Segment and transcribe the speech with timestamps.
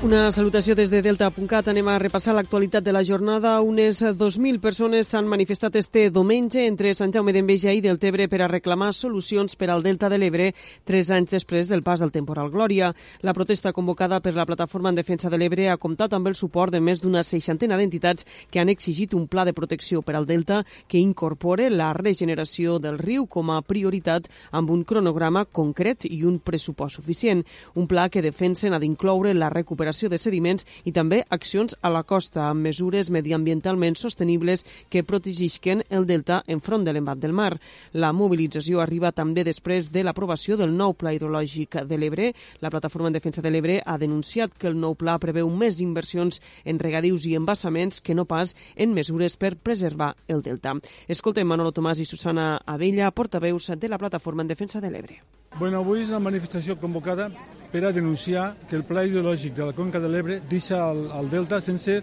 [0.00, 1.66] Una salutació des de Delta.cat.
[1.68, 3.58] Anem a repassar l'actualitat de la jornada.
[3.60, 8.40] Unes 2.000 persones s'han manifestat este diumenge entre Sant Jaume d'Enveja i del Tebre per
[8.40, 10.46] a reclamar solucions per al Delta de l'Ebre
[10.88, 12.94] tres anys després del pas del temporal Glòria.
[13.20, 16.72] La protesta convocada per la Plataforma en Defensa de l'Ebre ha comptat amb el suport
[16.72, 20.62] de més d'una seixantena d'entitats que han exigit un pla de protecció per al Delta
[20.88, 26.40] que incorpore la regeneració del riu com a prioritat amb un cronograma concret i un
[26.40, 27.44] pressupost suficient.
[27.76, 31.90] Un pla que defensen ha d'incloure la recuperació recuperació de sediments i també accions a
[31.90, 37.58] la costa amb mesures mediambientalment sostenibles que protegisquen el delta enfront de l'embat del mar.
[37.92, 42.32] La mobilització arriba també després de l'aprovació del nou Pla hidrològic de l'Ebre.
[42.60, 46.40] La Plataforma en Defensa de l'Ebre ha denunciat que el nou pla preveu més inversions
[46.64, 50.76] en regadius i embassaments que no pas en mesures per preservar el delta.
[51.08, 55.39] Escoltem Manolo Tomàs i Susana Abella, portaveus de la Plataforma en Defensa de l'Ebre.
[55.58, 57.26] Bueno, avui és una manifestació convocada
[57.72, 61.30] per a denunciar que el pla ideològic de la Conca de l'Ebre deixa el, el
[61.30, 61.98] delta sense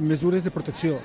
[0.00, 0.96] mesures de protecció,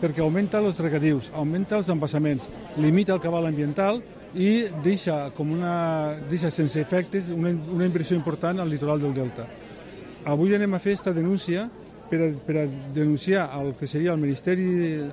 [0.00, 2.48] perquè augmenta els regadius, augmenta els embassaments,
[2.80, 4.00] limita el cabal ambiental
[4.34, 9.46] i deixa, com una, deixa sense efectes una, una inversió important al litoral del delta.
[10.24, 11.68] Avui anem a fer aquesta denúncia
[12.14, 14.68] per a, per a denunciar el que seria el Ministeri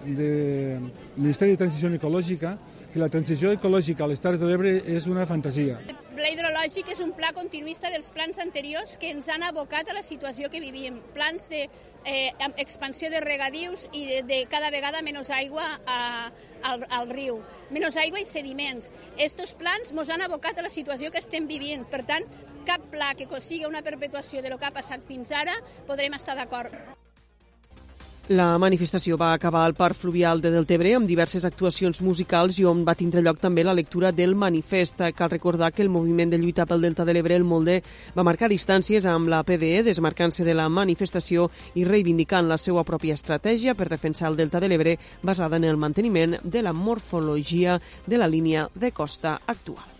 [0.05, 0.79] de,
[1.17, 2.57] Ministeri de Transició Ecològica
[2.91, 5.77] que la transició ecològica a les Terres de l'Ebre és una fantasia.
[5.87, 9.95] El pla hidrològic és un pla continuista dels plans anteriors que ens han abocat a
[9.95, 10.99] la situació que vivíem.
[11.15, 11.63] Plans de
[12.03, 16.31] eh, de regadius i de, de cada vegada menys aigua a,
[16.63, 17.39] al, al riu.
[17.71, 18.91] Menys aigua i sediments.
[19.17, 21.85] Estos plans ens han abocat a la situació que estem vivint.
[21.89, 22.27] Per tant,
[22.65, 25.55] cap pla que sigui una perpetuació de lo que ha passat fins ara
[25.87, 26.75] podrem estar d'acord.
[28.31, 32.85] La manifestació va acabar al Parc Fluvial de Deltebre amb diverses actuacions musicals i on
[32.87, 35.01] va tindre lloc també la lectura del manifest.
[35.17, 37.81] Cal recordar que el moviment de lluita pel Delta de l'Ebre, el Molde,
[38.15, 43.19] va marcar distàncies amb la PDE, desmarcant-se de la manifestació i reivindicant la seva pròpia
[43.19, 48.21] estratègia per defensar el Delta de l'Ebre basada en el manteniment de la morfologia de
[48.21, 49.90] la línia de costa actual.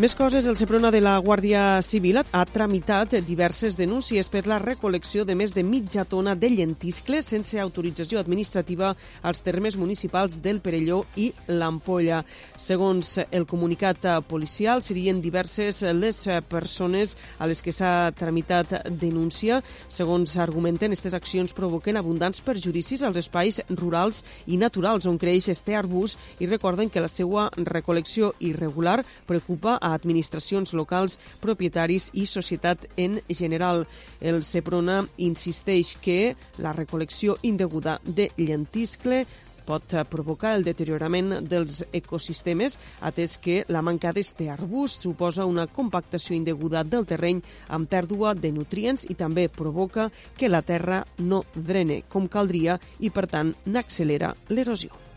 [0.00, 5.26] Més coses, el Seprona de la Guàrdia Civil ha tramitat diverses denúncies per la recol·lecció
[5.28, 11.02] de més de mitja tona de llentiscles sense autorització administrativa als termes municipals del Perelló
[11.20, 12.22] i l'Ampolla.
[12.56, 19.60] Segons el comunicat policial, serien diverses les persones a les que s'ha tramitat denúncia.
[19.92, 25.76] Segons argumenten, aquestes accions provoquen abundants perjudicis als espais rurals i naturals on creix este
[25.76, 32.86] arbust i recorden que la seva recol·lecció irregular preocupa a administracions locals, propietaris i societat
[32.96, 33.84] en general.
[34.20, 39.24] El Seprona insisteix que la recol·lecció indeguda de llentiscle
[39.66, 46.36] pot provocar el deteriorament dels ecosistemes, atès que la manca d'este arbust suposa una compactació
[46.36, 52.02] indeguda del terreny amb pèrdua de nutrients i també provoca que la terra no drene
[52.08, 55.11] com caldria i, per tant, n'accelera l'erosió.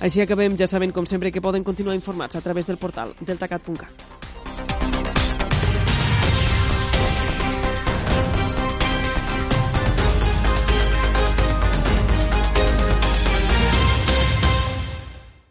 [0.00, 4.17] Així acabem, ja saben, com sempre, que poden continuar informats a través del portal deltacat.cat.